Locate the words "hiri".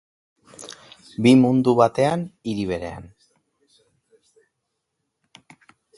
2.53-2.65